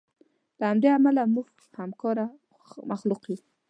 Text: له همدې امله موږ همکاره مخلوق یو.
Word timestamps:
له 0.59 0.63
همدې 0.71 0.89
امله 0.97 1.23
موږ 1.35 1.47
همکاره 1.81 2.25
مخلوق 2.91 3.21
یو. 3.31 3.39